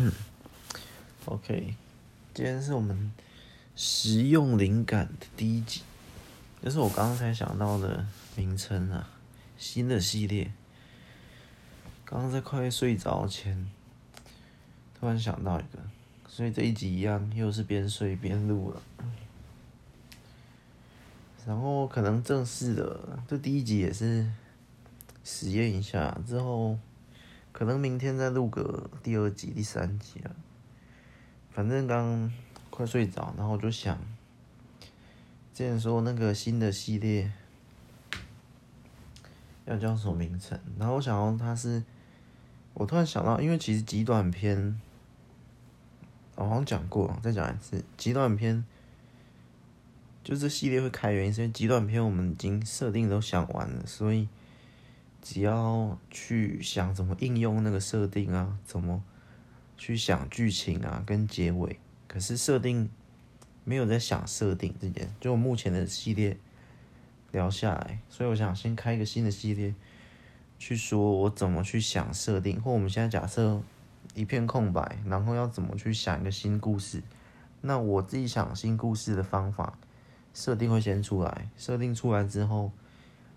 [0.00, 0.12] 嗯
[1.24, 1.74] OK，
[2.32, 3.12] 今天是我们
[3.74, 5.82] 实用灵感的第一集，
[6.62, 8.06] 这是我刚刚才想到的
[8.36, 9.10] 名称啊，
[9.58, 10.52] 新的系列。
[12.04, 13.68] 刚刚在快睡着前，
[15.00, 15.80] 突然想到一个，
[16.28, 18.80] 所以这一集一样又是边睡边录了。
[21.44, 24.30] 然后可能正式的，这第一集也是
[25.24, 26.78] 实验一下，之后
[27.58, 30.30] 可能明天再录个第二集、第三集啊。
[31.50, 32.32] 反正刚
[32.70, 33.98] 快睡着，然后我就想，
[35.52, 37.32] 之前说那个新的系列
[39.64, 40.56] 要叫什么名称？
[40.78, 41.82] 然后我想到它是，
[42.74, 44.80] 我突然想到，因为其实极短篇，
[46.36, 48.64] 我好像讲过，再讲一次，极短篇。
[50.22, 54.28] 就这系列会开原因，是因为极短篇我们已经设定都想完了，所以
[55.22, 59.02] 只要去想怎么应用那个设定啊，怎么
[59.76, 61.78] 去想剧情啊跟结尾。
[62.06, 62.88] 可是设定
[63.64, 66.36] 没有在想设定这件，就我目前的系列
[67.32, 69.74] 聊下来，所以我想先开一个新的系列，
[70.58, 73.60] 去说我怎么去想设定，或我们现在假设
[74.14, 77.02] 一片空白，然后要怎么去想一个新故事。
[77.60, 79.78] 那我自己想新故事的方法。
[80.34, 82.70] 设定会先出来，设定出来之后，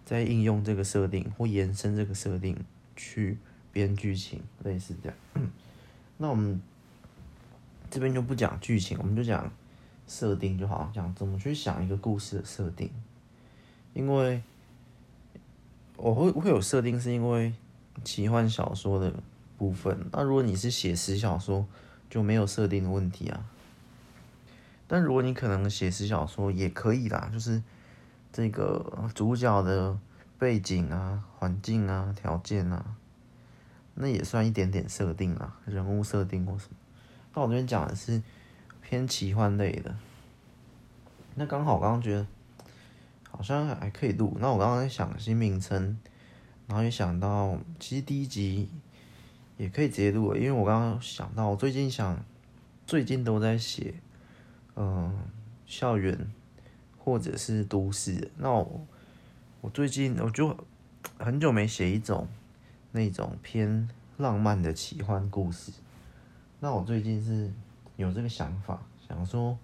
[0.06, 2.58] 再应用这个设定或延伸这个设定
[2.96, 3.38] 去
[3.72, 5.18] 编剧情，类似这样。
[6.18, 6.62] 那我们
[7.90, 9.52] 这边就不讲剧情，我们就讲
[10.08, 12.90] 设定就好，讲怎么去想一个故事的设定。
[13.94, 14.42] 因为
[15.98, 17.54] 我会会有设定，是因为
[18.04, 19.14] 奇幻小说的
[19.58, 20.06] 部分。
[20.12, 21.68] 那如果你是写实小说，
[22.10, 23.46] 就没有设定的问题啊。
[24.88, 27.62] 但如果你可能写实小说也可以啦，就是
[28.32, 29.98] 这个主角的
[30.38, 32.96] 背景啊、环境啊、条件啊，
[33.96, 36.76] 那也算一点点设定啊，人物设定或什么。
[37.34, 38.22] 那我这边讲的是
[38.82, 39.96] 偏奇幻类的。
[41.36, 42.28] 那刚好我刚刚觉得
[43.30, 44.38] 好像还可以录。
[44.40, 45.98] 那我刚刚在想新名称，
[46.68, 48.70] 然后也想到其实第一集
[49.58, 52.18] 也可以直接录，因为我刚刚想到我最近想
[52.86, 53.94] 最近都在写。
[54.78, 55.14] 嗯，
[55.66, 56.32] 校园
[57.04, 58.86] 或者是都市，那我
[59.62, 60.56] 我最近我就
[61.18, 62.28] 很久没写一种
[62.92, 65.72] 那种偏浪漫的奇幻故事。
[66.60, 67.52] 那我最近是
[67.96, 69.58] 有这个想法，想说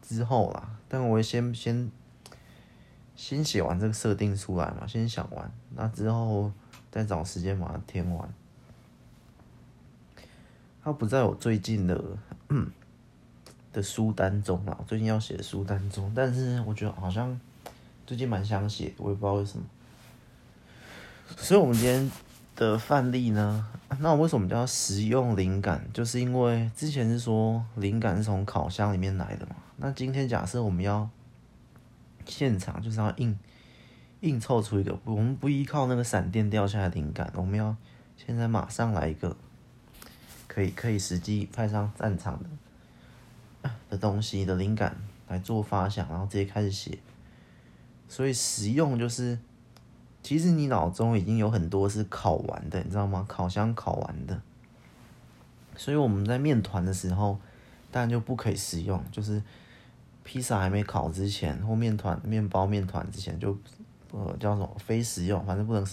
[0.00, 1.90] 之后啦，但我会先先
[3.14, 6.50] 先写完这个设定出来嘛，先想完，那之后
[6.90, 8.32] 再找时间把它填完。
[10.82, 12.02] 它不在我最近的。
[12.48, 12.70] 嗯
[13.72, 17.38] 的书单中啊，最近要写的书单中，但是我觉得好像
[18.06, 19.64] 最近蛮想写，我也不知道为什么。
[21.36, 22.10] 所以，我们今天
[22.56, 23.66] 的范例呢，
[24.00, 25.88] 那为什么叫实用灵感？
[25.94, 29.54] 就是因为之前是说灵感是从烤箱里面来的嘛。
[29.76, 31.08] 那今天假设我们要
[32.26, 33.38] 现场，就是要硬
[34.20, 37.76] 硬凑出一个，我们不依靠那个闪电掉下来的灵感，我们要
[38.16, 39.36] 现在马上来一个
[40.48, 42.50] 可以可以实际派上战场的。
[43.88, 44.96] 的东西的灵感
[45.28, 46.98] 来做发想，然后直接开始写。
[48.08, 49.38] 所以实用就是，
[50.22, 53.24] 其实你脑中已经有很多是烤完的，你知道吗？
[53.28, 54.40] 烤箱烤完的。
[55.76, 57.38] 所以我们在面团的时候，
[57.90, 59.42] 当然就不可以食用，就是
[60.24, 63.56] 披萨还没烤之前，或面团、面包、面团之前就
[64.10, 65.86] 呃叫什么非食用，反正不能。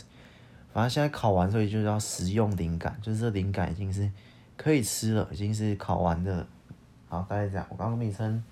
[0.74, 4.12] 反正现在烤完，所以就叫实用灵感，就是这灵感已经是
[4.56, 6.46] 可以吃了，已经是烤完的。
[7.10, 7.66] 好，大概这样。
[7.70, 8.44] 我刚刚名称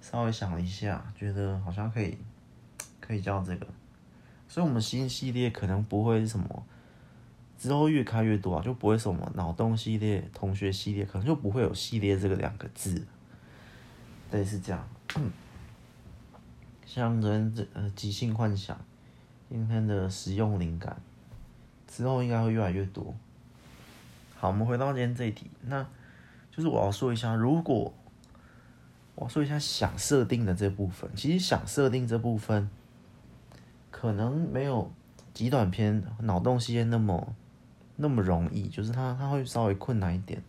[0.00, 2.16] 稍微想了一下，觉得好像可以，
[3.00, 3.66] 可以叫这个。
[4.48, 6.64] 所以，我们新系列可能不会什么，
[7.58, 13.04] 之后越开越多啊，就不会什么脑洞系列、同学系列，可能就不会有系列这个两个字。
[14.30, 14.88] 对，是这样。
[16.86, 18.78] 像人这呃即兴幻想，
[19.48, 20.96] 今天的实用灵感，
[21.88, 23.12] 之后应该会越来越多。
[24.36, 25.84] 好，我们回到今天这一题，那。
[26.50, 27.94] 就是我要说一下，如果
[29.14, 32.68] 我要说一下想设定的这部分，其实想设定这部分
[33.90, 34.90] 可能没有
[35.32, 37.34] 极短篇脑洞系列那么
[37.96, 40.42] 那么容易，就是它它会稍微困难一点，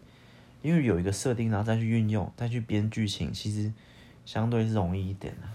[0.61, 3.71] 因为有一个设定，然后再去运用，再去编剧情，其实
[4.25, 5.47] 相对是容易一点的。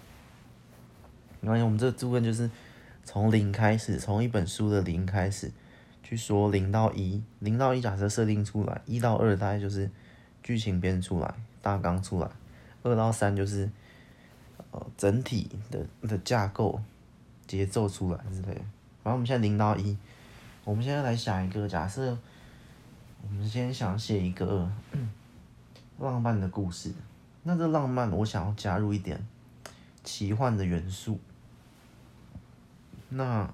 [1.43, 2.51] 因为我们这个部分就是
[3.05, 5.51] 从零开始，从一本书的零开始
[6.03, 9.91] 去说零到一，零到一假设设定出来，一到二大概就是。
[10.47, 12.31] 剧情编出来，大纲出来，
[12.85, 13.69] 二到三就是
[14.71, 16.81] 呃整体的的架构、
[17.49, 18.61] 节奏出来之类的。
[19.03, 19.99] 反正我们现在零到一，
[20.63, 22.17] 我们现在来想一个假设，
[23.25, 24.71] 我们先想写一个
[25.99, 26.95] 浪漫的故事。
[27.43, 29.27] 那这浪漫，我想要加入一点
[30.05, 31.19] 奇幻的元素。
[33.09, 33.53] 那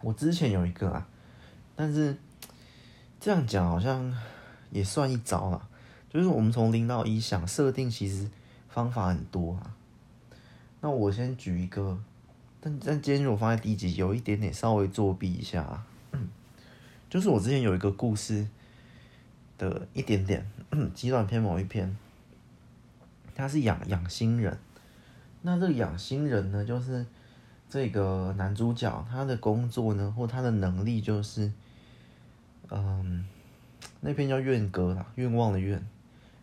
[0.00, 1.06] 我之前有一个啊，
[1.76, 2.16] 但是
[3.24, 4.14] 这样讲好像
[4.70, 5.66] 也算一招了。
[6.10, 8.28] 就是我们从零到一想设定，其实
[8.68, 9.74] 方法很多啊。
[10.82, 11.98] 那我先举一个，
[12.60, 15.86] 但但今天我放在第一集，有一点点稍微作弊一下啊。
[17.08, 18.46] 就是我之前有一个故事
[19.56, 20.46] 的一点点
[20.92, 21.96] 极短篇某一篇，
[23.34, 24.58] 他是养养心人。
[25.40, 27.06] 那这个养心人呢，就是
[27.70, 31.50] 这个男主角他的工作呢，或他的能力就是，
[32.70, 33.24] 嗯，
[34.00, 35.84] 那篇叫愿歌啦，愿望的愿，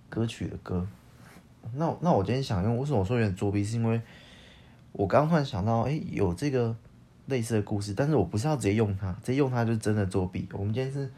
[0.10, 0.88] 歌曲的歌。
[1.74, 3.64] 那那我今天想用，为什么我说有点作弊？
[3.64, 4.02] 是因为
[4.92, 6.76] 我刚突然想到，哎，有这个。
[7.28, 10.50] 类似的故事，但是我不是要直接用它，直接用它就真的作弊。
[10.52, 11.10] 我们今天是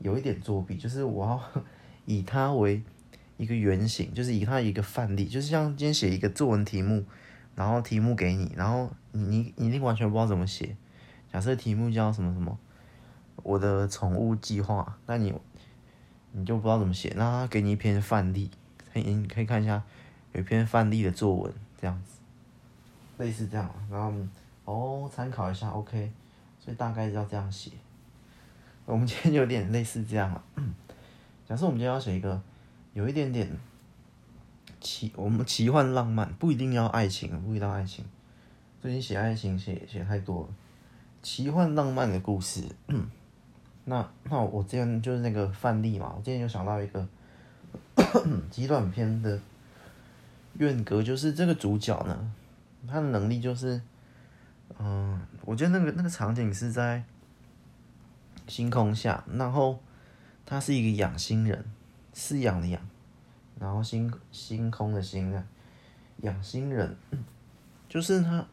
[0.00, 1.62] 有一点作弊，就是我要
[2.04, 2.82] 以它为
[3.38, 7.04] 一个原型，就是以它一个范例，就是像今天写一个作文题目，
[7.54, 10.76] 然后题目给你，然后你你你一定完全不知道怎么写。
[11.32, 12.58] 假设题目叫什么什么，
[13.44, 15.32] 我的宠物计划，那你
[16.32, 18.50] 你就不知道怎么写，那他给你一篇范例，
[18.92, 19.80] 可以你可以看一下，
[20.32, 22.18] 有一篇范例的作文这样子，
[23.22, 24.12] 类似这样，然后。
[24.66, 26.10] 哦，参考一下，OK，
[26.58, 27.70] 所以大概要这样写。
[28.86, 30.42] 我们今天有点类似这样了。
[31.46, 32.40] 假设我们今天要写一个
[32.94, 33.46] 有一点点
[34.80, 38.06] 奇，我们奇幻浪漫，不一定要爱情，不一定要爱情。
[38.80, 40.48] 最近写爱情写写太多了，
[41.22, 42.64] 奇幻浪漫的故事。
[43.84, 47.06] 那那我之前就是那个范例嘛，我之前有想到一个
[48.50, 49.38] 极短篇的
[50.58, 52.32] 愿歌，就是这个主角呢，
[52.86, 53.80] 他的能力就是。
[54.78, 57.04] 嗯，我觉得那个那个场景是在
[58.48, 59.78] 星空下，然后
[60.44, 61.64] 他是一个养星人，
[62.14, 62.80] 饲养的养，
[63.60, 65.44] 然后星星空的星啊，
[66.22, 66.96] 养星人，
[67.88, 68.44] 就是他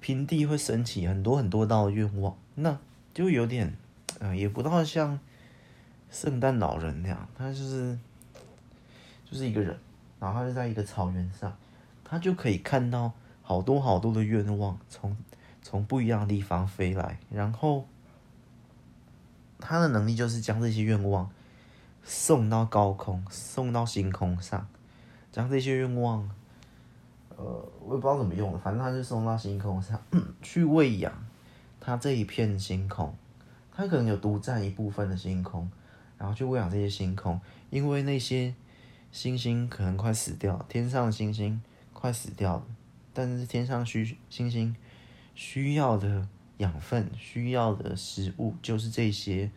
[0.00, 2.78] 平地会升起很多很多道愿望，那
[3.12, 3.76] 就有点，
[4.20, 5.18] 嗯，也不大像
[6.10, 7.98] 圣诞老人那样，他就是
[9.30, 9.78] 就是一个人，
[10.20, 11.56] 然后他就在一个草原上，
[12.04, 13.12] 他就可以看到。
[13.48, 15.16] 好多好多的愿望从
[15.62, 17.86] 从不一样的地方飞来，然后
[19.60, 21.30] 他的能力就是将这些愿望
[22.02, 24.66] 送到高空，送到星空上，
[25.30, 26.28] 将这些愿望，
[27.36, 27.44] 呃，
[27.84, 30.02] 我也不知道怎么用，反正他就送到星空上
[30.42, 31.12] 去喂养
[31.78, 33.14] 他这一片星空。
[33.76, 35.70] 他可能有独占一部分的星空，
[36.16, 37.38] 然后去喂养这些星空，
[37.68, 38.54] 因为那些
[39.12, 41.60] 星星可能快死掉，天上的星星
[41.92, 42.66] 快死掉了。
[43.12, 44.74] 但是天上需星星
[45.34, 46.26] 需要的
[46.56, 49.50] 养分、需要的食物，就是这些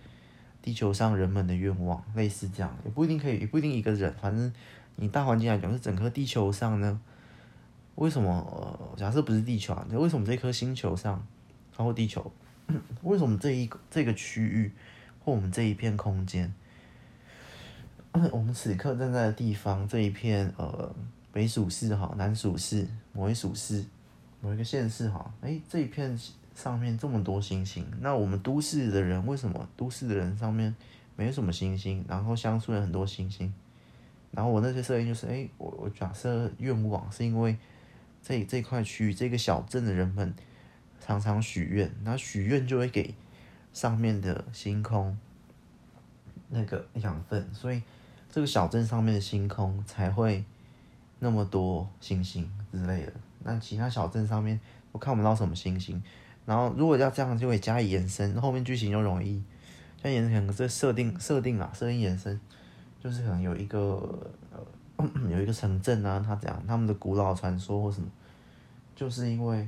[0.62, 4.13] 地球上人们的愿望，类似这样，也不一定可以，也不一定一个人。
[4.22, 4.51] 反正
[4.98, 7.00] 你大环境来讲，是整个地球上呢，
[7.95, 8.30] 为什么？
[8.31, 11.25] 呃，假设不是地球啊，为什么这颗星球上，
[11.75, 12.30] 包括地球，
[13.04, 14.71] 为什么这一这个区域
[15.24, 16.54] 或我们这一片空间，
[18.31, 20.95] 我们此刻站在的地方这一片呃。
[21.31, 23.86] 北属市哈，南属市，某一属市，
[24.42, 25.31] 某一个县市哈。
[25.42, 26.19] 哎，这一片
[26.56, 30.75] 上面这么多星星，那我们都市的人为什么都市的人上面
[31.15, 32.03] 没有什么星星？
[32.10, 33.53] 然后乡村有很多星星。
[34.32, 37.55] 然后我那些设定就是，哎，我我假设愿望是因为
[38.24, 40.34] 这这块区域这个小镇的人们
[41.10, 43.16] 常常许愿，那许愿就会给
[43.74, 45.18] 上面的星空
[46.50, 47.82] 那个养分，所以
[48.30, 50.46] 这个小镇上面的星空才会。
[51.22, 53.12] 那么多星星之类的，
[53.44, 54.58] 那其他小镇上面
[54.94, 56.01] 我看不到什么星星。
[56.46, 59.44] 然后如果要这样，就会加以延伸，后面剧情就容易。
[60.01, 62.39] 像延伸可能这设定设定啊，设定延伸，
[63.04, 68.08] 就是可能有一个呃有一个城镇啊，他讲他们的古老传说或什么，
[68.96, 69.68] 就是因为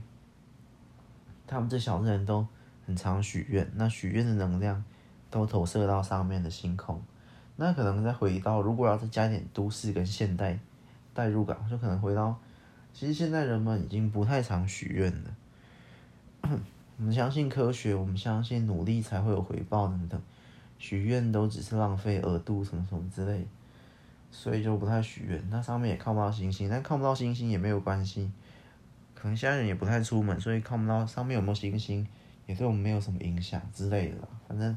[1.52, 2.48] 他们这小镇人都
[2.88, 4.84] 很常许愿，那许愿的能量
[5.30, 7.00] 都投射到上面的星空。
[7.58, 10.58] 那可能再回到，如果要再加一点都市跟现代。
[11.14, 12.40] 代入感就可能回到，
[12.94, 15.36] 其实现在人们已经不太常许愿了。
[16.98, 20.22] 我们相信科学，我们相信努力才会有回报等等，
[20.80, 23.46] 许愿都只是浪费额度什么什么之类，
[24.32, 25.44] 所以就不太许愿。
[25.50, 28.32] 那上面也看不到星星，但看不到星星也没有关系，
[29.22, 32.08] 可能现在人也不太出门，所以看不到上面有没有星星，
[32.48, 34.16] 也对我们没有什么影响之类的。
[34.48, 34.76] 反正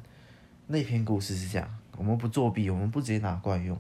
[0.66, 3.78] 那篇故事是这样，我们不作弊，我们不直接拿过来用，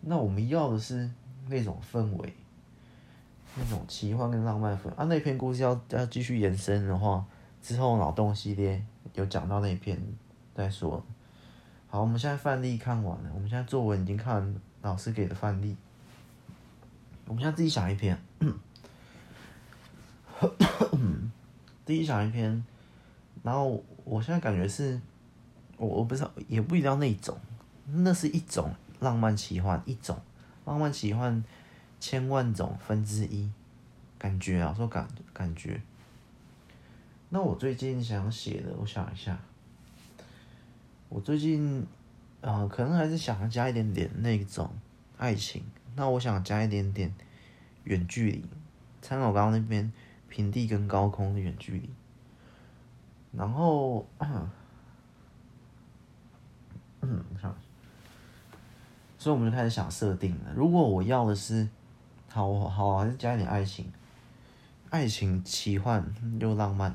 [0.00, 1.08] 那我们要的是。
[1.50, 2.34] 那种氛围，
[3.56, 7.24] 那种奇幻跟浪漫氛啊，那篇故事要要继续延伸的话，
[7.62, 9.98] 之后脑洞系列有讲到那篇
[10.54, 11.02] 再说。
[11.86, 15.74] 好，我们现在范例看完了，我们现在作文已经看老师给的范例，
[17.24, 18.20] 我们现在自己想一篇，
[21.84, 22.64] 自己想一篇，
[23.42, 25.00] 然后我现在感觉是，
[25.76, 27.38] 我我不知道，也不一定要那种，
[27.86, 30.20] 那是一种浪漫奇幻，一种
[30.64, 31.42] 浪漫奇幻
[31.98, 33.50] 千万种分之一，
[34.18, 35.80] 感觉啊，说感感觉。
[37.30, 39.38] 那我最近想写的，我想一下。
[41.08, 41.86] 我最近，
[42.42, 44.70] 呃，可能还是想要加一点点那种
[45.16, 45.64] 爱情。
[45.96, 47.12] 那我想加一点点
[47.84, 48.44] 远距离，
[49.00, 49.90] 参考刚刚那边
[50.28, 51.90] 平地跟高空的远距离。
[53.32, 54.06] 然后，
[57.00, 57.24] 嗯，
[59.18, 60.52] 所以我们就开始想设定了。
[60.54, 61.68] 如果我要的是，
[62.30, 63.92] 好好还是加一点爱情，
[64.90, 66.04] 爱情奇幻
[66.40, 66.94] 又浪漫。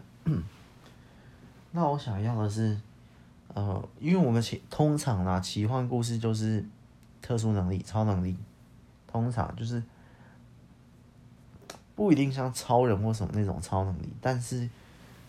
[1.71, 2.79] 那我想要的是，
[3.53, 6.65] 呃，因为我们奇通常啦，奇幻故事就是
[7.21, 8.37] 特殊能力、超能力，
[9.05, 9.83] 通常就是
[11.95, 14.69] 不一定像超人或什么那种超能力，但是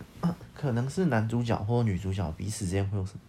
[0.55, 3.21] 可能是男主角或女主角彼此之间会有什么。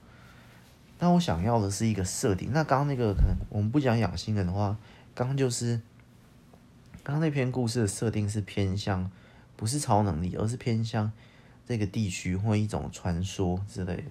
[0.97, 2.51] 但我想要的是一个设定。
[2.53, 4.77] 那刚刚那个可能我们不讲养星人的话，
[5.13, 5.81] 刚刚就是
[7.03, 9.11] 刚刚那篇故事的设定是偏向
[9.55, 11.11] 不是超能力，而是偏向。
[11.67, 14.03] 这个地区或一种传说之类的，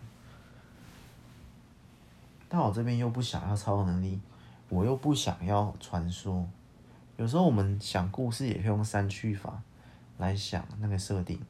[2.48, 4.18] 但我这边又不想要超能力，
[4.68, 6.48] 我又不想要传说。
[7.16, 9.62] 有时候我们想故事也可以用删去法
[10.18, 11.40] 来想那个设定。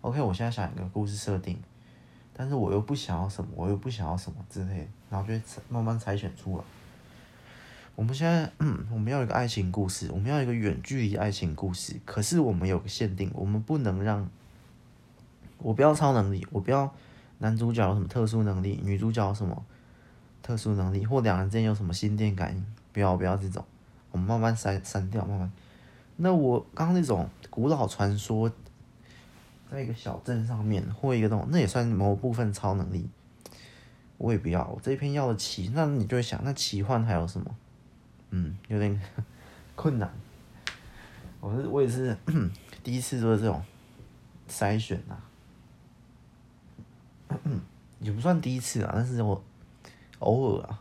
[0.00, 1.58] OK，我现在想一个故事设定，
[2.32, 5.34] 但是我又不想要什么，我又不想要什么之类，然后就
[5.68, 6.64] 慢慢筛选出来。
[7.96, 14.28] 我们现在，嗯，我们要一个爱情故事，我们要一个远距离爱情故事，可是我们有个限定，我们不能让。
[15.58, 16.92] 我不要超能力，我不要
[17.38, 19.64] 男主角有什么特殊能力，女主角有什么
[20.42, 23.64] 特殊能力，或两人之间有什么心电感应，不要不要这种，
[24.14, 25.50] 我们慢慢删删掉，慢慢。
[26.14, 28.48] 那我刚刚那种古老传说，
[29.68, 33.10] 在一个小镇上面，或一个东，那也算某部分超能力，
[34.16, 34.64] 我也不要。
[34.68, 37.56] 我这一篇要的奇，那你就会想，那奇幻还有什么？
[38.30, 39.02] 嗯，有点
[39.74, 40.08] 困难。
[41.40, 42.16] 我是我也是
[42.84, 43.60] 第一次做这种
[44.48, 45.16] 筛选呐、
[47.26, 47.40] 啊。
[47.98, 49.42] 也不算第一次啊，但是我
[50.20, 50.80] 偶尔啊，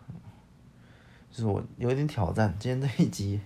[1.33, 2.55] 就是我有一点挑战。
[2.59, 3.41] 今天这一集，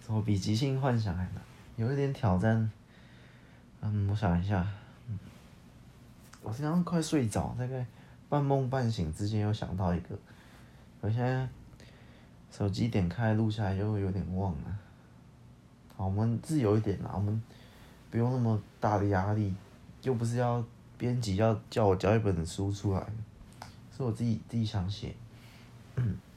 [0.00, 1.42] 怎么比即兴幻想还难？
[1.74, 2.70] 有一点挑战。
[3.80, 4.64] 嗯，我想一下，
[5.08, 5.18] 嗯，
[6.40, 7.84] 我刚刚快睡着，大概
[8.28, 10.16] 半梦半醒之间又想到一个，
[11.00, 11.48] 我现在
[12.52, 14.78] 手机点开录下来就会有点忘了。
[15.96, 17.42] 好，我们自由一点啦，我们
[18.12, 19.52] 不用那么大的压力，
[20.02, 20.64] 又不是要。
[20.98, 23.04] 编辑要叫我交一本书出来，
[23.96, 25.12] 是我自己自己想写。
[25.96, 26.16] 嗯，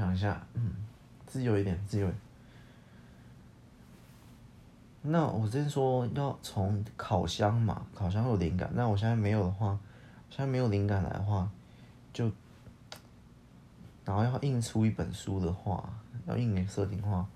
[0.00, 0.72] 想一下，嗯，
[1.26, 2.10] 自由一点，自由。
[5.02, 8.70] 那我之前说要从烤箱嘛，烤箱会有灵感。
[8.72, 9.78] 那我现在没有的话，
[10.30, 11.50] 现在没有灵感来的话，
[12.14, 12.32] 就
[14.06, 15.92] 然后要印出一本书的话，
[16.24, 17.26] 要印给设定的话，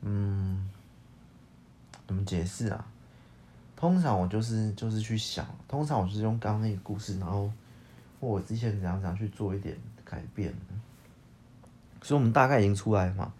[0.00, 0.70] 嗯，
[2.06, 2.86] 怎么解释啊？
[3.76, 7.52] 通常我就是就是去想，通常我是用刚刚那个故事，然后
[8.18, 10.54] 或我之前怎样怎样去做一点改变。
[12.02, 13.32] 所以，我们大概已经出来嘛，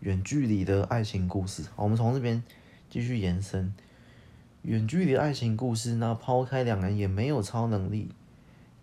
[0.00, 1.64] 远距离的爱情故事。
[1.76, 2.42] 我们从这边
[2.88, 3.74] 继续延伸，
[4.62, 5.94] 远距离的爱情故事。
[5.94, 8.10] 那抛开两人也没有超能力，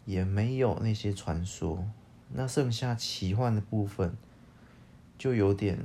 [0.06, 1.88] 也没有那些传说，
[2.34, 4.16] 那剩下奇幻的部分，
[5.18, 5.78] 就有点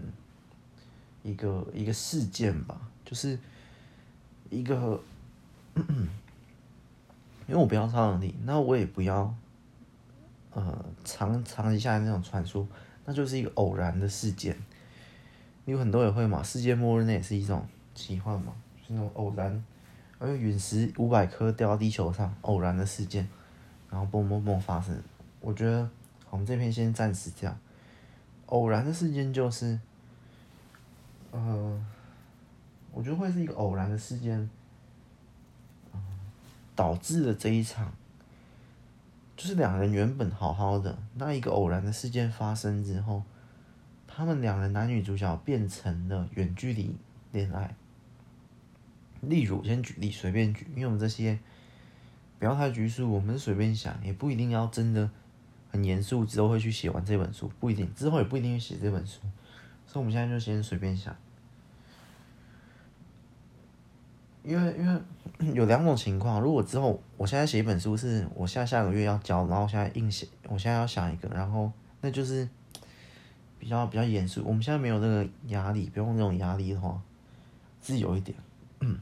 [1.23, 3.39] 一个一个事件吧，就是。
[4.49, 5.03] 一个，
[5.75, 9.35] 因为我不要超能力，那我也不要，
[10.53, 12.65] 呃，长长期下那种传说，
[13.07, 14.55] 那就是一个偶然的事件。
[15.65, 18.53] 有很多也会嘛，世界末日那也是一种奇幻嘛，
[18.87, 19.65] 是那种偶然，
[20.19, 23.27] 而且陨石五百颗掉到地球上，偶然的事件，
[23.89, 24.95] 然后嘣嘣嘣发生。
[25.41, 25.89] 我觉得
[26.29, 27.59] 我们这篇先暂时这样，
[28.47, 29.81] 偶然的事件就是，
[31.31, 31.83] 呃。
[32.93, 34.49] 我觉得会是一个偶然的事件，
[36.75, 37.93] 导致了这一场，
[39.37, 43.23] 就是两人原本好好的，那一个偶然的事件发生之后，
[44.07, 46.97] 他们两人男女主角变成了远距离
[47.33, 47.75] 恋爱。
[49.21, 51.39] 例如，先举例，随便举，因为我们这些
[52.39, 55.11] 不要太拘束，我们随便想，也不一定要真的
[55.71, 59.21] 很严肃之后会去写完这本书，不一定，之后也不一定写这本书，
[59.87, 61.15] 所以我们现在就先随便想。
[64.47, 65.03] 因为因为
[65.53, 72.49] 有两种情况，如果之后我现在写一本书，是我下下个月要交，然后现在硬写，我现在要想一个，然后那就是
[73.59, 74.43] 比较比较严肃。
[74.47, 76.99] 我们现在没有这个压力，不用那种压力的话，
[77.81, 78.39] 自由一点。
[78.79, 78.97] 嗯，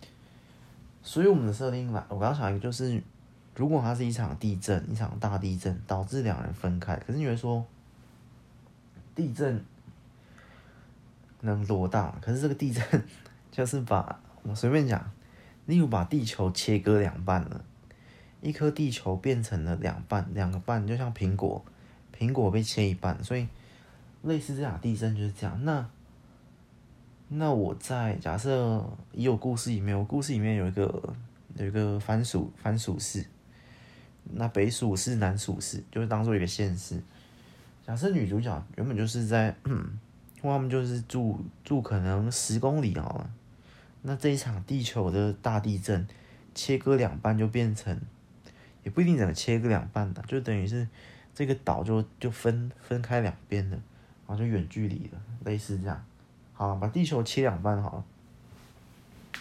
[1.02, 3.02] 所以我们的设定来，我刚刚想一个就是，
[3.54, 7.62] 如果它是一场地震，一场大地震导致两人分开，可是你会说
[9.14, 9.62] 地震
[11.42, 12.16] 能多大？
[12.22, 12.82] 可是这个地震
[13.52, 14.18] 就是把。
[14.42, 15.10] 我随便讲，
[15.66, 17.64] 例如把地球切割两半了，
[18.40, 21.64] 一颗地球变成了两半，两个半就像苹果，
[22.18, 23.46] 苹果被切一半，所以
[24.22, 25.64] 类似这样地震就是这样。
[25.64, 25.88] 那
[27.28, 31.14] 那我在假设已有故事里面，我故事里面有一个
[31.56, 33.24] 有一个番薯番薯市，
[34.24, 37.00] 那北薯市南薯市就是当做一个县市。
[37.86, 39.98] 假设女主角原本就是在，嗯，
[40.42, 43.30] 或他们就是住住可能十公里好了。
[44.04, 46.08] 那这一场地球的大地震，
[46.56, 48.00] 切割两半就变成，
[48.82, 50.88] 也不一定怎么切割两半的，就等于是
[51.32, 53.76] 这个岛就就分分开两边了，
[54.26, 56.04] 然后就远距离了，类似这样。
[56.52, 58.04] 好，把地球切两半好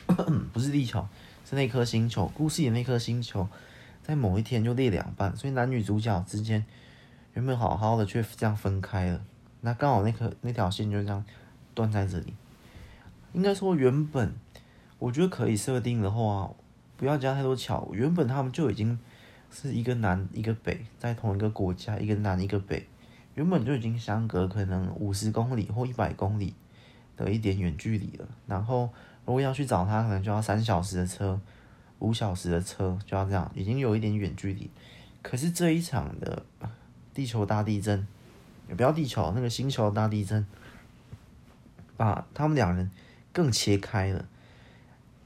[0.08, 1.08] 了， 不是地球，
[1.44, 2.28] 是那颗星球。
[2.28, 3.48] 故事里那颗星球，
[4.04, 6.64] 在某一天就裂两半，所以男女主角之间
[7.34, 9.26] 原本好好的却这样分开了。
[9.62, 11.26] 那刚好那颗那条线就这样
[11.74, 12.36] 断在这里。
[13.34, 14.32] 应该说原本。
[15.02, 16.48] 我觉得可以设定的话，
[16.96, 17.90] 不要加太多桥。
[17.92, 19.00] 原本他们就已经
[19.50, 22.88] 是一个南一个北，在同一个国家，一个南一个北，
[23.34, 26.54] 原本就已经相隔可能五十公里或一百公里
[27.18, 28.28] 的一点远距离了。
[28.46, 28.92] 然后
[29.26, 31.42] 如果要去找他，可能就要三小时的车，
[31.98, 34.70] 五小时的车就要这样，已经有一点远距离。
[35.24, 36.46] 可是这一场的
[37.12, 38.06] 地球大地震，
[38.70, 40.46] 也不要地球那个星球大地震，
[41.98, 42.92] 把他们两人
[43.34, 44.28] 更切开了。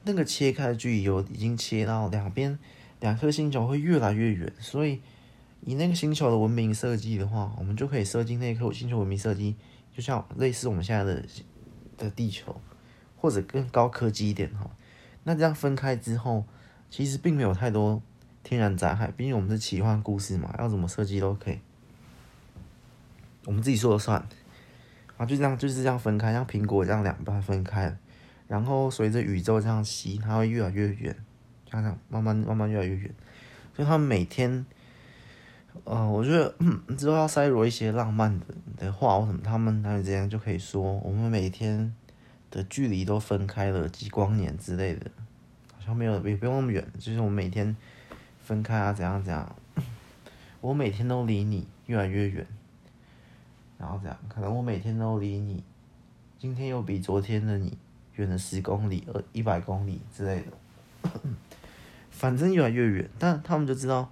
[0.06, 2.58] 那个切开的距离有已经切到两边，
[3.00, 5.02] 两颗星球会越来越远，所以
[5.62, 9.56] 以那个星球的文明设计的话，我们就可以设计那颗星球文明设计，
[9.92, 11.26] 就像类似我们现在的
[11.98, 12.56] 的地球，
[13.18, 14.70] 或者更高科技一点哈。
[15.24, 16.46] 那这样分开之后，
[16.92, 18.02] 其实并没有太多
[18.44, 21.58] 天然灾害，毕竟我们是奇幻故事嘛，要怎么设计都可以，
[23.46, 24.24] 我们自己说了算。
[25.18, 27.98] 啊，就这样就是这样分开，像苹果这样两半分开。
[28.48, 31.16] 然后随着宇宙这样吸，它会越来越远，
[31.66, 33.12] 这样这样慢慢慢慢越来越远。
[33.74, 34.66] 所以他们每天，
[35.84, 36.56] 呃，我觉得
[36.96, 38.46] 之后要塞入一些浪漫的
[38.78, 41.94] 的话或什么，他们他们这样就可以说，我们每天
[42.50, 45.12] 的距离都分开了几光年之类的，
[45.74, 47.76] 好像没有也不用那么远，就是我们每天
[48.42, 49.56] 分开啊，怎样怎样，
[50.62, 52.48] 我每天都离你越来越远，
[53.78, 55.64] 然后这样，可能我每天都离你，
[56.38, 57.78] 今天又比昨天的你。
[58.16, 61.10] 远了十公里、呃一百公里之类的，
[62.10, 63.10] 反正越来越远。
[63.20, 64.12] 但他们就知道，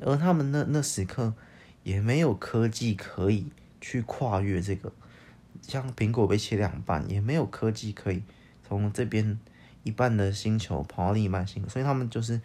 [0.00, 1.34] 而他们那那时刻
[1.82, 3.46] 也没有科技可以
[3.80, 4.92] 去跨越这个，
[5.60, 8.22] 像苹果被切两半，也没有科技可以
[8.66, 9.38] 从这边
[9.82, 12.40] 一半的星球跑到另一半星球，所以他们就是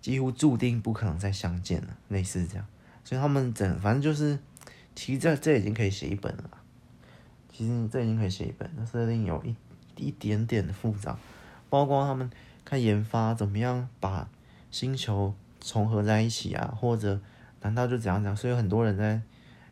[0.00, 2.66] 几乎注定不可能再相见了，类似这样。
[3.04, 4.38] 所以他们整反正就是，
[4.94, 6.61] 其实这这已经可以写一本了。
[7.52, 9.54] 其实这已经可以写一本，那设定有一
[9.96, 11.18] 一点点的复杂，
[11.68, 12.30] 包括他们
[12.64, 14.28] 看研发怎么样把
[14.70, 17.20] 星球重合在一起啊，或者
[17.60, 18.34] 难道就怎样讲？
[18.34, 19.20] 所以很多人在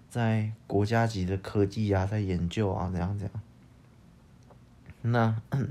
[0.09, 3.43] 在国家级的科技啊，在研究啊，怎样怎样。
[5.03, 5.43] 那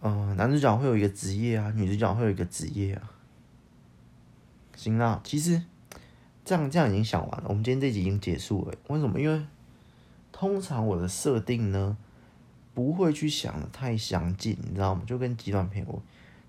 [0.00, 3.10] 呃，男主角会有一个职业啊，女主角会有一个职业啊。
[4.76, 5.60] 行了，其实
[6.44, 8.74] 这样这样已经想完了，我们今天这集已经结束了。
[8.86, 9.20] 为什么？
[9.20, 9.44] 因为
[10.38, 11.96] 通常我的设定呢，
[12.72, 15.02] 不会去想的太详尽，你知道吗？
[15.04, 16.00] 就跟极短篇我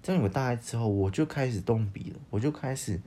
[0.04, 3.02] 这样有大概之后，我就开始动笔了，我就开始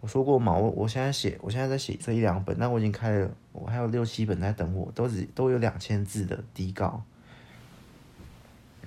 [0.00, 7.02] 我说过嘛，我我现在写，我现在在写这一两本，那我已经开了，我还有六七本在等我，都只都有两千字的底稿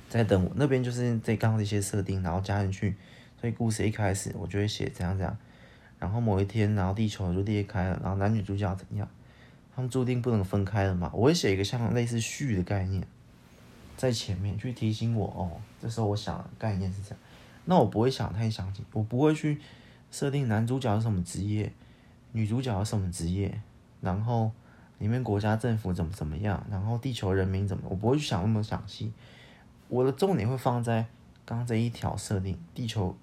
[0.10, 0.52] 在等我。
[0.56, 2.96] 那边就是这刚刚这些设定，然后加进去，
[3.40, 5.38] 所以故事一开始我就会写怎样怎样，
[6.00, 9.08] 然后某一天，然后地球就裂开了，然后男女主角怎样。
[9.76, 11.10] 他们注定不能分开了嘛？
[11.14, 13.04] 我会写一个像类似序的概念，
[13.98, 15.60] 在前面去提醒我哦。
[15.82, 17.18] 这时候我想的概念是这样，
[17.66, 19.60] 那我不会想太详细，我不会去
[20.12, 21.74] 设定男主角是什么职业，
[22.34, 23.60] 女主角是什么职业，
[24.00, 24.52] 然后
[25.00, 29.12] 里面国家政府怎么怎么样，然后地球人民怎么，我不会去想那么详细。
[29.88, 31.08] 我的重点会放在
[31.46, 33.16] 刚刚这一条设定，地球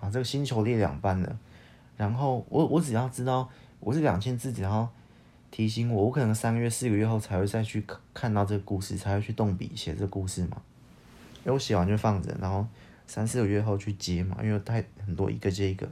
[0.00, 1.38] 啊，这个星球裂两半了，
[1.96, 4.90] 然后我我只要知道我是两千字，只要。
[5.54, 10.60] 提醒我，我可能三个月、四个月后才会再去看到这个故事，才会去动笔写这个故事嘛。
[11.44, 12.66] 因为我写完就放着，然后
[13.06, 15.88] 三四个月后去接嘛，因为太很多一个接一个。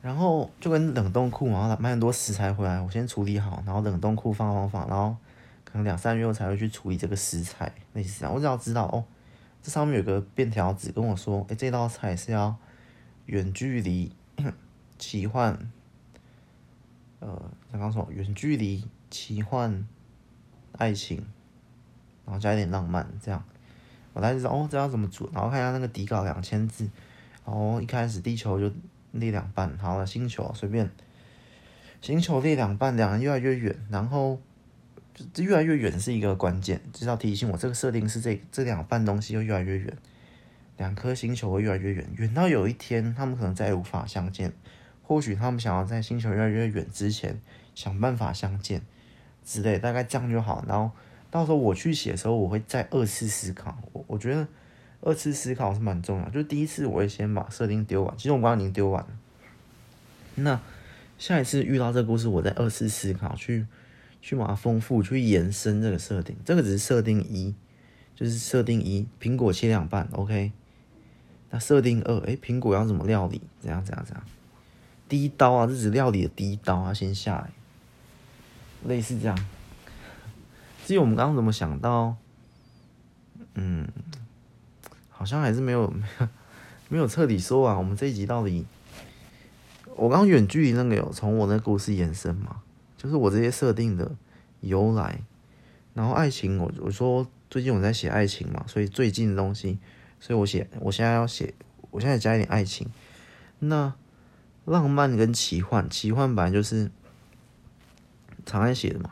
[0.00, 5.14] 然后就跟冷冻库嘛，买很多食材回来，我先处理好，然后冷冻库放放放，然后
[5.64, 8.34] 可能两三个月后才会去处理这个食材，类似这样。
[8.34, 9.04] 我只要知道哦，
[9.62, 12.56] 这上面有个便条纸跟我说，哎，这道菜是要
[13.26, 14.10] 远距离
[14.98, 15.58] 奇幻，
[17.22, 19.86] 呃，刚刚说远距离奇幻
[20.72, 21.24] 爱情，
[22.26, 23.42] 然后加一点浪漫，这样。
[24.12, 26.90] 我来知道哦，这要怎么煮，然后看一下那个底稿两千字，
[27.46, 28.70] 然后一开始地球就。
[29.14, 30.90] 裂两半，好了，星球随便，
[32.00, 34.40] 星球裂两半，两人越来越远，然后
[35.34, 39.98] 这越来越远是一个关键，就是要提醒我这个设定是这这两半东西又越来越远，
[40.78, 44.50] 两颗星球会越来越远，远到有一天他们可能再也无法相见，
[45.02, 47.40] 或许他们想要在星球越来越远之前
[47.74, 48.82] 想办法相见
[49.44, 50.64] 之类，大概这样就好。
[50.66, 50.90] 然后
[51.30, 54.46] 到时候我去写的时候，我会再二次思考，我我觉得。
[55.04, 59.08] 二次思考是蛮重要，就第一次我会先把设定丢完，其实我刚刚已经丢完了。
[60.36, 60.60] 那
[61.18, 63.66] 下一次遇到这个故事，我再二次思考，去
[64.20, 66.36] 去把它丰富，去延伸这个设定。
[66.44, 67.52] 这个只是设定一，
[68.14, 70.52] 就是设定一，苹果切两半，OK。
[71.50, 73.40] 那设定二，诶，苹果要怎么料理？
[73.58, 74.24] 怎样怎样怎样？
[75.12, 77.50] 第一刀啊，这只料理的第一刀啊，先下来，
[78.86, 79.38] 类似这样。
[80.86, 82.16] 至于我们刚刚怎么想到，
[83.52, 83.86] 嗯。
[85.10, 85.92] 好像还是没有
[86.88, 87.76] 没有彻底说完。
[87.76, 88.64] 我们这一集到底，
[89.96, 92.62] 我刚刚远距离那个有从我那个故事延伸嘛？
[92.96, 94.12] 就是我这些设定的
[94.60, 95.20] 由来。
[95.92, 99.78] 然后爱情，我我说最近我在写爱情嘛，所以最近的东西，
[100.18, 101.52] 所以我写我现在要写，
[101.90, 102.88] 我现在加一点爱情。
[103.58, 103.92] 那
[104.64, 106.90] 浪漫跟奇幻，奇幻本来就是
[108.44, 109.10] 常爱写的嘛，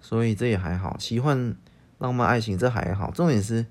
[0.00, 0.96] 所以这也还好。
[0.96, 1.56] 奇幻、
[1.98, 3.66] 浪漫、爱情这还好，重点是。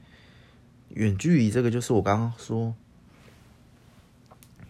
[0.96, 2.74] 远距离这个就是我刚刚说，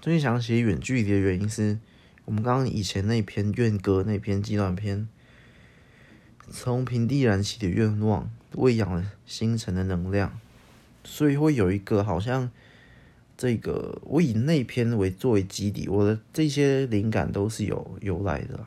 [0.02, 1.80] 最近想写远距离的原因是，
[2.26, 5.08] 我们刚刚以前那篇愿歌那篇纪短篇，
[6.52, 10.38] 从平地燃起的愿望，喂养了星辰的能量，
[11.06, 12.52] 所以会有一个好像
[13.40, 18.60] 这个我以那篇为作为基底，我的这些灵感都是有由来的。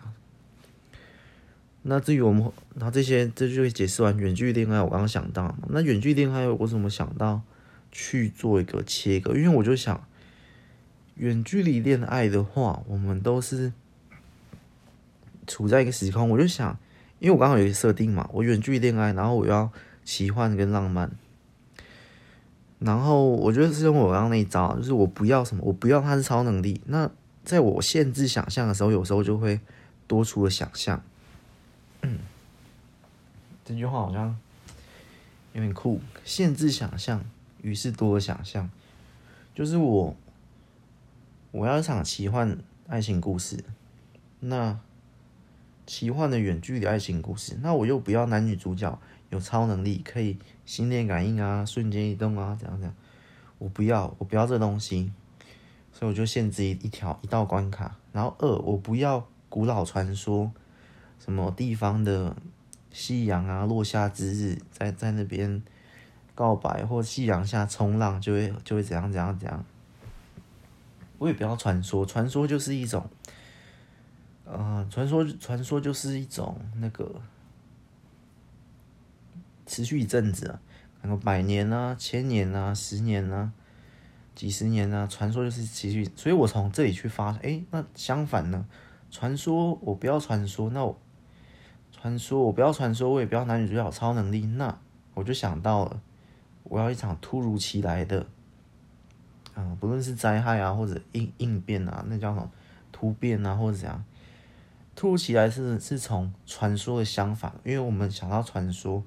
[1.83, 4.81] 那至于我们，那这些这就会解释完远距离恋爱。
[4.81, 7.43] 我刚刚想到，那远距离恋爱我怎么想到
[7.91, 9.35] 去做一个切割？
[9.35, 10.03] 因为我就想，
[11.17, 13.75] 远距离恋爱的话，我们都是
[15.47, 16.31] 处在一个时空。
[16.31, 16.79] 我就想，
[17.19, 19.71] 因为我刚好有一个设定嘛，我远距离恋爱，然后我要
[20.03, 21.11] 奇幻跟浪漫，
[22.85, 26.81] 然后我觉得是用我刚刚那一招，就是我不要什么，我不要他是超能力。
[26.87, 27.09] 那
[27.45, 29.61] 在我限制想象的时候，有时候就会
[30.07, 31.03] 多出了想象。
[32.03, 32.19] 嗯，
[33.65, 34.37] 这句话好像
[35.53, 36.01] 有点酷。
[36.25, 37.25] 限制想象，
[37.63, 38.69] 于是多了想象。
[39.55, 40.17] 就是我，
[41.51, 43.63] 我要一场奇幻爱情故事，
[44.41, 44.79] 那
[45.87, 48.99] 奇幻的远距离爱情故事，那我又不要男女主角
[49.33, 52.95] 有超能力，可以心电感应啊、瞬间移动啊，怎样怎样。
[53.59, 55.11] 我不要，我不要这东西，
[55.93, 57.97] 所以我就限制一条一道关卡。
[58.13, 60.53] 然后二，我不要古老传说。
[61.19, 62.35] 什么地方的
[62.91, 65.63] 夕阳啊，落下之日，在在那边
[66.35, 69.65] 告白，或夕阳下冲浪，就会就会怎样怎样怎样。
[71.19, 73.09] 我也不要传说，传说就是一种，
[74.45, 77.09] 呃，传说传说就是一种那个
[79.73, 80.61] 持续一阵子啊，
[81.01, 83.53] 可能百年啊、千年啊、十年啊、
[84.35, 86.07] 几十年啊，传说就是持续。
[86.15, 88.67] 所以我从这里去发，哎，那相反呢？
[89.11, 90.99] 传说我不要传说，那我。
[91.91, 94.45] 传说，我不要传说，我也不要男女主角有超能力。
[94.45, 94.77] 那
[95.15, 96.03] 我就想到了，
[96.65, 98.27] 我要一场突如其来的，
[99.55, 102.51] 嗯，不论是灾害啊，或者应应变啊，那叫什么
[102.91, 104.05] 突变啊，或者怎样，
[104.97, 107.55] 突如其来是是从传说的相反。
[107.63, 109.05] 因为我们想到传说，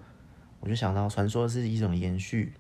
[0.65, 2.51] 我就想到传说是一种延续，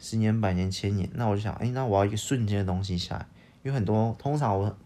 [0.00, 1.08] 十年、百年、千年。
[1.14, 3.26] 那我就想，哎，那我要一个瞬间的东西下来，
[3.62, 4.76] 因为很多通常我。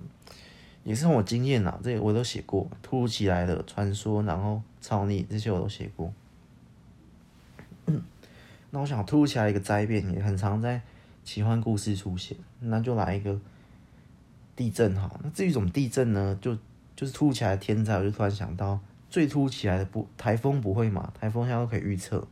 [0.85, 6.13] 也是我经验呐，这我都写过，突如其来的传说，然后超逆这些我都写过。
[8.71, 10.81] 那我想突如其来一个灾变也很常在
[11.25, 13.37] 奇幻故事出现，那就来一个
[14.55, 15.11] 地震哈。
[15.25, 16.39] 那至于怎么地震呢？
[16.41, 16.57] 就
[16.95, 18.79] 就是突如其来的天灾，我就突然想到，
[19.17, 21.11] 最突如其来的不台风不会嘛？
[21.19, 22.29] 台风现在都可以预测。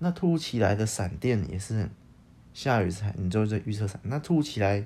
[0.00, 1.88] 那突如其来的闪电也是
[2.52, 4.84] 下雨才你就在预测闪，那突如其来。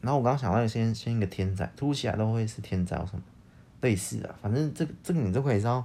[0.00, 3.22] 然后我刚刚想到先先一个天灾，突如其来都会是天灾，什么
[3.82, 5.84] 类似的，反正这个这个你都可以知道，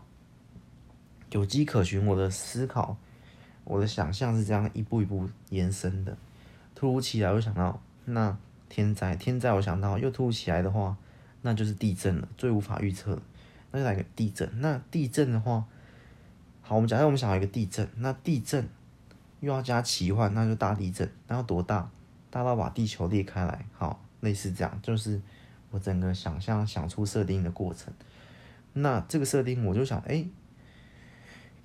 [1.32, 2.08] 有迹可循。
[2.08, 2.95] 我的思考，
[3.65, 6.17] 我的想象是这样一步一步延伸的。
[6.74, 8.38] 突如其来，我想到那
[8.69, 10.95] 天灾，天灾我想到又突如其来的话，
[11.41, 13.22] 那就是地震了，最无法预测。
[13.71, 14.49] 那就来个地震。
[14.60, 15.65] 那地震的话，
[16.62, 18.67] 好，我们假设我们想要一个地震，那地震
[19.39, 21.10] 又要加奇幻，那就大地震。
[21.27, 21.89] 那要多大？
[22.29, 23.65] 大到把地球裂开来。
[23.73, 25.19] 好，类似这样，就是
[25.71, 27.93] 我整个想象想出设定的过程。
[28.73, 30.25] 那这个设定，我就想，哎、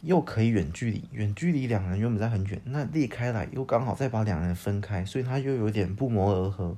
[0.00, 6.76] 又可以远距离，远距离两人原本在很远，那裂开来又刚好再把两人分开，所以它又有点不谋而合。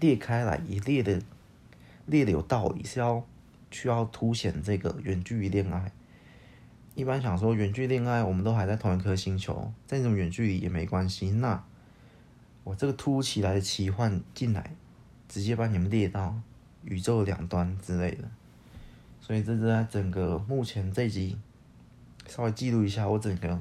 [0.00, 1.20] 裂开来也裂的
[2.06, 3.24] 裂的有道理，是要
[3.76, 5.92] 需要凸显这个远距离恋爱。
[6.94, 11.30] 一般想说远距离恋爱，我们都还在同一颗星球，在这种远距离也没关系。
[11.30, 11.62] 那
[12.64, 14.70] 我这个突如其来的奇幻进来，
[15.28, 16.34] 直接把你们列到
[16.84, 18.24] 宇宙两端之类的。
[19.20, 21.36] 所以这是在整个目前这集
[22.26, 23.60] 稍微记录一下我整个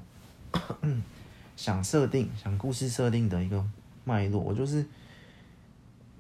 [1.58, 3.66] 想设定、想故事设定的一个
[4.06, 4.40] 脉络。
[4.40, 4.86] 我就是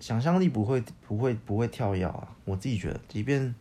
[0.01, 2.35] 想象力不会、不会、不会跳跃啊！
[2.43, 3.55] 我自己觉得，即便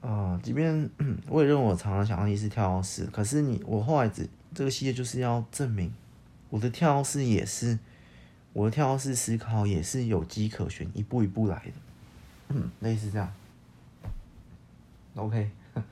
[0.00, 0.88] 啊、即便
[1.28, 5.92] 我也认为我常常想象力是跳跃式，可是你我后来只这个系列就是要证明
[6.48, 7.78] 我的跳跃式也是
[8.52, 11.72] 我的跳跃式思考也是有迹可循，一步一步来的，
[12.50, 13.32] 嗯， 类似这样。
[15.16, 15.50] OK，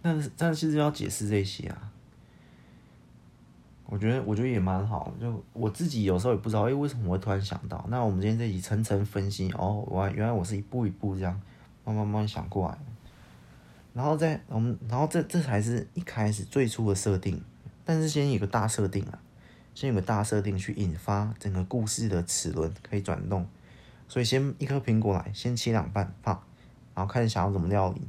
[0.00, 1.90] 但是但是其实要解释这些啊，
[3.86, 5.12] 我觉得我觉得也蛮好。
[5.20, 7.84] 就我自己有时候也不知道，哎、为什么我会突然想到？
[7.90, 11.38] 那我们今天这集层层分析，哦，我原来我是一步一步这样
[11.84, 12.78] 慢慢慢想过来。
[13.92, 17.40] 然后再我们，然后这这才是一开始最初的设定。
[17.84, 19.18] 但是先有个大设定啊，
[19.74, 23.46] 先有个大设定去引发整个故事的齿轮可以转动。
[24.08, 26.42] 所以先一颗苹果来，先切两半，放。
[26.94, 28.00] 然后看想要怎么料理，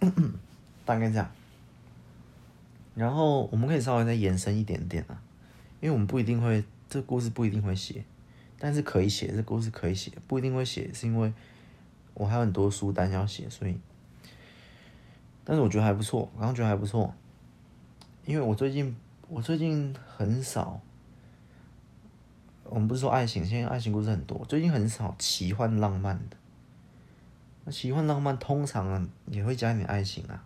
[0.84, 1.30] 大概这样。
[2.94, 5.22] 然后我们可以稍微再延伸一点点啊，
[5.80, 8.04] 因为我们不一定会，这故事不一定会写，
[8.58, 11.32] 但是可以写，这故事可以写，不一定会写，是因为
[12.18, 13.78] 我还有很多书单要写，所以，
[15.44, 17.14] 但是我觉得还不错，我刚觉得还不错，
[18.26, 18.94] 因为我最近
[19.28, 20.80] 我最近很少，
[22.64, 26.36] 我们不是说爱情，现在爱情故事很多，最近很少奇幻浪漫的。
[27.64, 30.42] 那奇幻浪漫通常也会加一点爱情啊。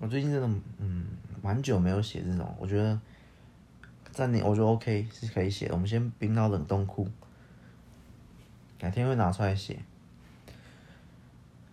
[0.00, 1.06] 我最近真的嗯，
[1.40, 3.00] 蛮久没有写这种，我觉得
[4.10, 5.74] 暂停，我觉得 OK 是可以写的。
[5.74, 7.08] 我们先冰到冷冻库，
[8.78, 9.80] 改天会拿出来写。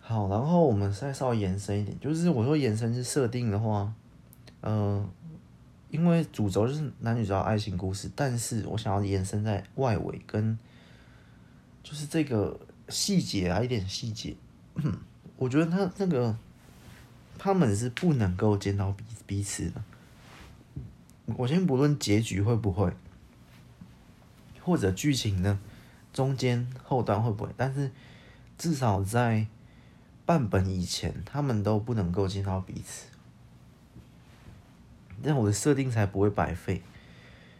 [0.00, 3.92] 好，然后我们再稍微延伸一点，就是我说延伸是设定的话，
[4.60, 5.08] 呃，
[5.90, 10.58] 因为主轴就是男女主角爱情故事，但是我想要延伸在外围跟，
[11.82, 12.58] 就是这个。
[12.88, 14.36] 细节啊，一点细节，
[15.38, 16.38] 我觉得他那个
[17.36, 19.82] 他们是不能够见到彼彼此的。
[21.36, 22.92] 我先不论结局会不会，
[24.62, 25.58] 或者剧情呢，
[26.16, 27.90] 中间后段会不会，但是
[28.56, 29.46] 至少在
[30.24, 33.08] 半本以前，他们都不能够见到彼此，
[35.22, 36.80] 这样我的设定才不会白费。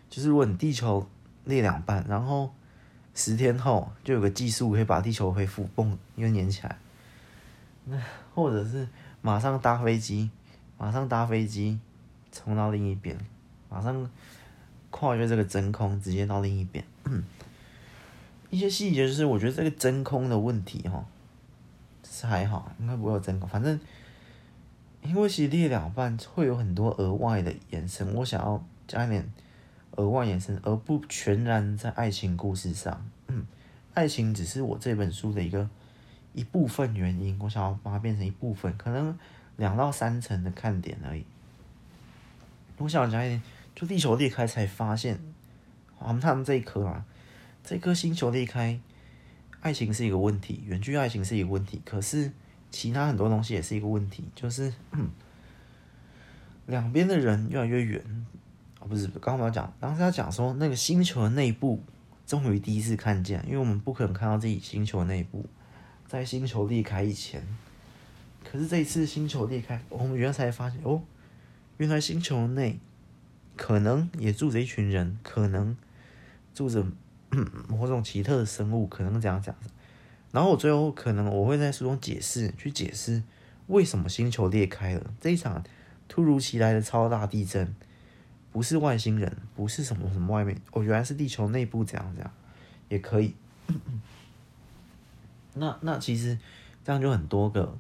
[0.09, 1.07] 就是如果你地球
[1.45, 2.51] 裂两半，然后。
[3.19, 6.79] 十天后就有个技术可以把地球恢复，嘣，又粘起来。
[7.87, 7.99] 那
[8.35, 8.87] 或者是
[9.23, 10.31] 马上搭飞机，
[10.77, 11.81] 马上搭飞机
[12.31, 13.17] 冲到另一边，
[13.71, 14.11] 马上
[14.91, 16.85] 跨越这个真空，直接到另一边。
[18.51, 21.05] 一些细节就是我觉得这个真空的问题哈，
[22.05, 23.49] 是还好，应该不会有真空。
[23.49, 23.79] 反正
[25.03, 29.31] 因为其实裂两半会有很多额外的延伸，我想要加一点。
[29.93, 33.09] 额外延伸，而不全然在爱情故事上。
[33.29, 33.47] 嗯，
[33.95, 35.67] 爱情只是我这本书的一个
[36.35, 39.19] 一部分原因，我想要把它变成一部分，可能
[39.57, 41.25] 两到三层的看点而已。
[42.77, 43.43] 我想讲一点，
[43.75, 45.19] 就地球裂开才发现，
[45.99, 47.07] 我们看这一颗啊，
[47.67, 48.79] 这颗星球裂开，
[49.61, 52.31] 爱情是一个问题，远距爱情是一个问题，可是
[52.71, 54.73] 其他很多东西也是一个问题，就是
[56.67, 58.25] 两边的人越来越远。
[58.89, 61.83] 不是，刚刚要讲，当时他讲说那个星球的内部
[62.25, 65.45] 终于第一次看见，因为我们不可能看到自己星球内部，
[66.07, 67.43] 在星球裂开以前。
[68.45, 71.03] 可是这一次星球裂开，我们原来才发现哦，
[71.79, 72.79] 原来星球内
[73.57, 75.77] 可能也住着一群人，可 能
[76.55, 76.87] 住着
[77.69, 79.55] 某种奇特的生物，可能这样讲。
[80.33, 83.23] 然后我最后可能我会在书中解释，去解释
[83.67, 85.65] 为什么星球裂开了，这一场
[86.09, 87.75] 突如其来的超大地震。
[88.53, 92.31] 不是外星人，不是什么什么外面，哦，原来是地球内部这样这样，
[92.89, 93.35] 也可以。
[95.53, 96.39] 那那其实
[96.83, 97.77] 这样就很多个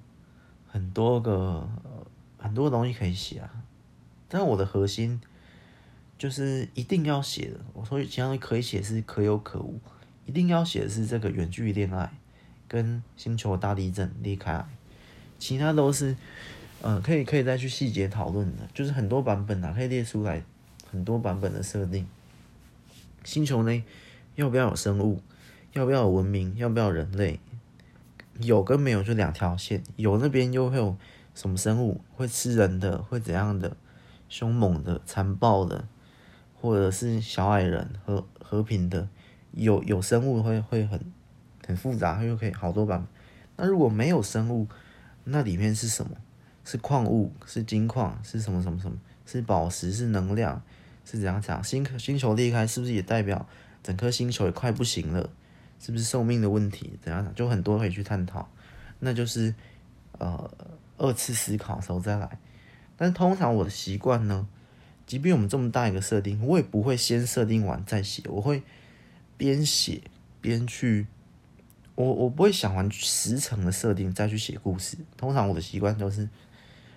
[0.69, 1.66] 很多个、
[2.37, 3.51] 很多东西可以写啊。
[4.29, 5.19] 但我的核心
[6.18, 9.79] 就是一定要写的，我说其他可以写是可有可无，
[10.24, 12.11] 一定要写的是这个远距离恋爱
[12.66, 14.64] 跟星球大地震裂开，
[15.38, 16.16] 其他都是
[16.83, 20.42] 呃可以可以再去细节讨论的，就是很多版本啊，可以列出来
[20.90, 22.07] 很多版本的设定。
[23.22, 23.85] 星球内
[24.37, 25.20] 要不要有生物？
[25.72, 26.57] 要不要有文明？
[26.57, 27.38] 要不要人类？
[28.40, 29.83] 有跟没有就两条线。
[29.96, 30.96] 有那边又会有
[31.35, 32.00] 什么生物？
[32.14, 33.02] 会吃人的？
[33.02, 33.76] 会怎样的？
[34.29, 35.87] 凶猛的、残暴的，
[36.61, 39.09] 或者是小矮人和和平的？
[39.53, 41.01] 有有生物会会很
[41.66, 43.09] 很复杂，又可以好多版本。
[43.57, 44.69] 那如果没有生物，
[45.25, 46.14] 那里面是什么？
[46.62, 47.33] 是矿物？
[47.47, 48.21] 是金矿？
[48.23, 48.99] 是什么什么什么？
[49.25, 49.92] 是宝石？
[49.92, 50.61] 是能量？
[51.07, 51.64] 是怎样讲？
[51.64, 53.49] 星星球裂开是不是也代表
[53.83, 55.31] 整颗星球也快不行了？
[55.81, 56.99] 是不是寿命的问题？
[57.01, 57.35] 怎样讲？
[57.35, 58.47] 就很多可以去探讨。
[58.99, 59.55] 那就是
[60.19, 60.51] 呃
[60.99, 62.38] 二次思考的时候再来。
[62.97, 64.47] 但是通常我的习惯呢，
[65.07, 68.62] 即便我们这么大一个设定，我也不会先设定完再写，我会
[69.37, 70.03] 边写
[70.40, 71.07] 边去。
[71.95, 74.99] 我我不会想完十层的设定再去写故事。
[75.16, 76.29] 通常我的习惯都是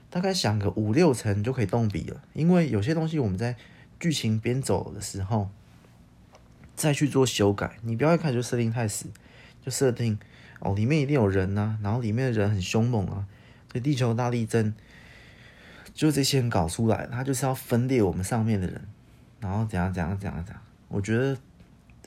[0.10, 3.56] 大概想个五六层就可以动笔了，因为有些东西我们在。
[4.02, 5.50] 剧情边走的时候，
[6.74, 7.80] 再去做修改。
[7.82, 9.08] 你不要一开始就设定太死，
[9.62, 10.17] 就设定
[10.62, 13.28] 哦，里面一定有人呐、啊，然后里面的人很凶猛啊。
[13.69, 14.74] 所以地球大地震，
[15.99, 18.88] 就这些人搞出来，他就是要分裂我们上面的人，
[19.41, 20.63] 然后怎样怎样怎样怎样。
[20.88, 21.38] 我觉得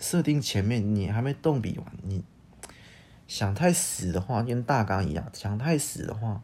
[0.01, 2.25] 设定前面你还没动笔完，你
[3.29, 6.41] 想太死的话，跟大纲一样，想太死的话，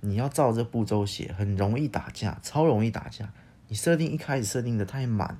[0.00, 3.32] 你要照这步骤写，很容易打架，超容易打架。
[3.68, 5.38] 你设定一开始设定的太满，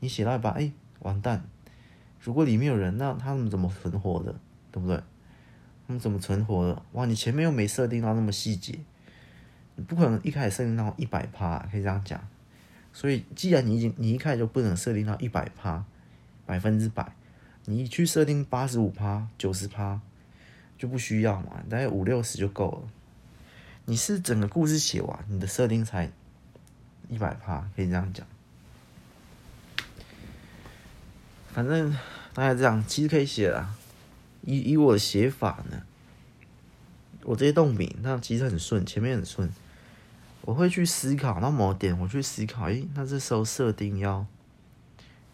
[0.00, 1.44] 你写到一半，哎，完蛋！
[2.20, 4.34] 如果里面有人，那他们怎么存活的，
[4.70, 4.98] 对不对？
[5.86, 6.82] 他们怎么存活的？
[6.92, 8.78] 哇，你前面又没设定到那么细节，
[9.84, 12.20] 不可能一开始设定到一百趴，可以这样讲。
[12.92, 15.84] 所以，既然你已经你一开始就不能设定到一百趴，
[16.44, 17.14] 百分之百，
[17.64, 20.00] 你去设定八十五趴、九十趴
[20.78, 22.88] 就不需要嘛，大概五六十就够了。
[23.84, 26.10] 你是整个故事写完，你的设定才。
[27.08, 28.26] 一百趴可以这样讲，
[31.52, 31.92] 反正
[32.34, 33.76] 大概这样，其实可以写啦。
[34.42, 35.84] 以以我的写法呢，
[37.22, 39.48] 我这些动笔那其实很顺，前面很顺。
[40.46, 44.24] 我会去思考，那某点我去思考，诶，那这时候设定要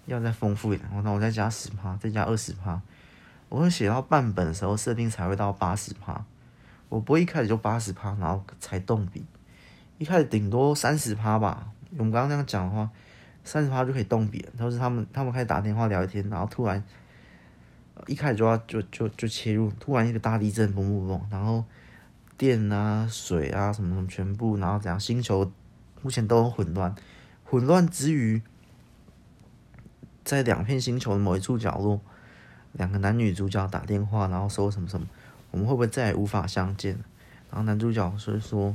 [0.06, 2.80] 要再丰富一点，那我再加十趴，再加二十趴。
[3.50, 6.24] 我会写到半本的时候，设定才会到八十趴。
[6.88, 9.22] 我不会一开始就八十趴，然后才动笔。
[9.98, 12.88] 一开始顶多三十趴吧，我们刚刚那样讲的话，
[13.44, 14.52] 三十趴就可以动笔了。
[14.58, 16.82] 都是他们，他们开始打电话聊天，然后突然
[18.06, 21.62] 一开始就要就就就切入，突然一个大地震，嘣嘣嘣，然后
[22.42, 25.52] 电啊、水啊什么什么全部，然后怎样，星球
[26.00, 26.92] 目前都很混乱，
[27.44, 28.42] 混乱之余，
[30.24, 32.00] 在两片星球的某一处角落，
[32.72, 35.06] 两个男女主角打电话，然后说什么什么，
[35.52, 36.94] 我们会不会再也无法相见？
[37.48, 38.74] 然后男主角所以说。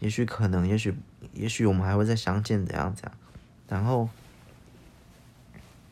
[0.00, 0.92] 也许可能，也许，
[1.32, 3.14] 也许我们还会再相见，怎样怎样？
[3.68, 4.08] 然后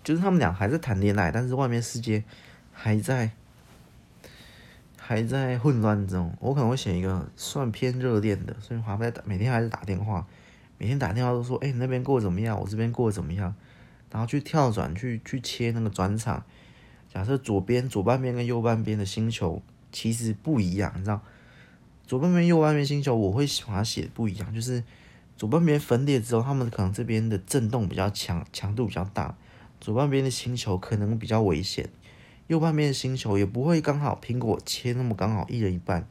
[0.03, 2.25] 就是他们俩还在谈恋爱，但是外面世界
[2.73, 3.31] 还在
[5.11, 6.33] 还在混乱中。
[6.39, 10.25] 我可能会选一个算偏热恋的，所以还在打，每天还是打电话，
[10.79, 12.57] 每天打电话都说：“哎、你那边过得怎么样？
[12.61, 13.53] 我这边过得怎么样？”
[14.13, 16.45] 然后去跳转，去去切那个转场。
[17.13, 21.21] 假设左边左半边跟右半边的星球其实不一样，你知道？
[22.07, 24.85] 左半边、右半边星球，我会把它写不一样，就是
[25.37, 29.35] 左半边分裂之后，他们可能这边的震动比较强，强度比较大；
[29.81, 31.91] 左半边的星球可能比较危险，
[32.51, 36.05] 右半边的星球也不会刚好苹果切那么刚好一人一半，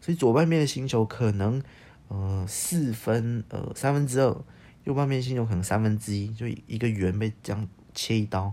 [0.00, 1.60] 所以左半边的星球可能
[2.06, 4.36] 呃四分呃三分之二，
[4.84, 8.52] 右半边星球可能三分之一，就一个圆被这样切一刀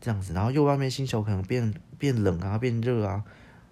[0.00, 3.22] 这样子，然后右半边星球可能变变冷啊，变热啊，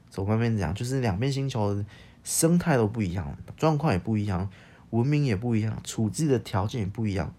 [0.08, 1.84] 左半边这样，就是两边星球。
[2.24, 4.48] 生态都不一样，状况也不一样，
[4.90, 7.34] 文明也不一样，处置的条件也不一样。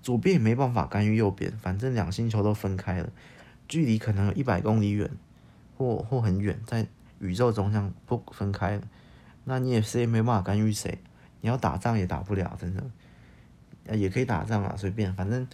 [0.00, 3.10] 左边也没办法干预右边，反正两星球都分开了，
[3.68, 5.10] 距离可能有一百公里远，
[5.76, 6.86] 或或很远，在
[7.20, 8.80] 宇宙中这样不分开。
[9.44, 10.98] 那你也谁也没办法干预谁，
[11.42, 12.82] 你要打仗也打不了，真的。
[13.94, 15.46] 也可以打仗啊，随便，反正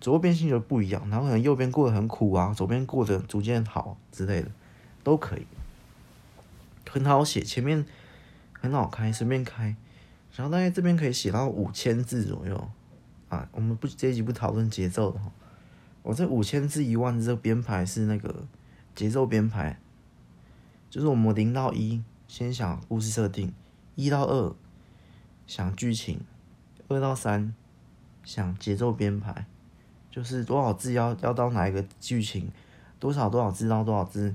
[0.00, 4.50] 左边星球不一样，然后可能右边过得很苦啊，左边过得逐渐好之类的，
[5.02, 5.46] 都可以，
[6.88, 7.40] 很好写。
[7.40, 7.84] 前面。
[8.62, 9.74] 很好开，随便开，
[10.36, 12.70] 然后大概这边可以写到五千字左右
[13.28, 13.48] 啊。
[13.50, 15.32] 我们不这一集不讨论节奏的哈。
[16.02, 18.46] 我这五千字一万字这个编排是那个
[18.94, 19.78] 节奏编排，
[20.90, 23.52] 就是我们零到一先想故事设定，
[23.94, 24.54] 一到二
[25.46, 26.20] 想剧情，
[26.88, 27.54] 二到三
[28.24, 29.46] 想节奏编排，
[30.10, 32.50] 就是多少字要要到哪一个剧情，
[32.98, 34.34] 多少多少字到多少字，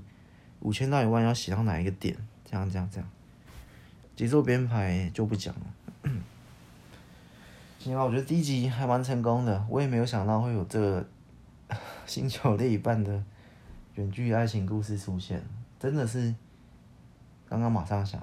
[0.61, 2.15] 五千到一万要写到哪一个点，
[2.45, 3.09] 这样这样这样，
[4.15, 5.61] 节奏编排就不讲了。
[7.79, 11.07] 行啊，我觉得第一集还蛮成功的，我也没有想到会有这个
[12.07, 13.23] 星球另一半的
[13.93, 15.43] 远距爱情故事出现，
[15.79, 16.33] 真的是。
[17.49, 18.21] 刚刚马上想，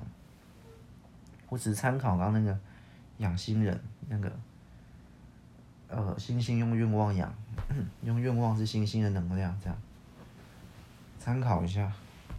[1.48, 2.60] 我只参考刚刚那个
[3.16, 4.30] 养星人那个，
[5.88, 7.34] 呃，星星用愿望养，
[8.02, 9.78] 用愿望是星星的能量，这样
[11.18, 11.90] 参考一下。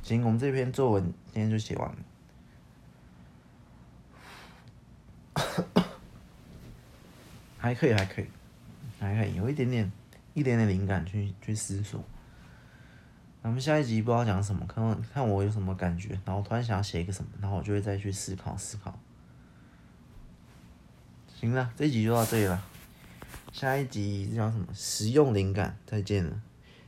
[0.04, 1.98] 行，我们这篇作文今天就写完了，
[7.58, 8.28] 还可以，还可以，
[9.00, 9.92] 还可以，有一点点，
[10.36, 12.04] 一点点灵感去去思索。
[13.42, 19.00] 咱们下一集不知道讲什么，看看我有什么感觉，然后突然想要写一个什么，然后我就会再去思考思考。
[21.40, 22.64] 行了，这一集就到这里了。
[23.54, 24.68] 下一集叫什么？
[24.74, 26.42] 实用灵感，再见了。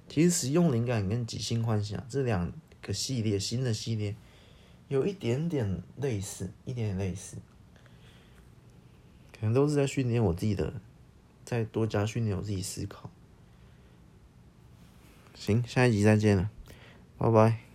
[0.09, 4.15] 其实实用灵感跟即兴幻想这两个系列，新的系列
[4.87, 7.37] 有一点点类似，一点点类似，
[9.31, 10.73] 可能都是在训练我自己的，
[11.45, 13.09] 再多加训练我自己思考。
[15.37, 16.49] 行，下一集再见了，
[17.17, 17.66] 拜拜。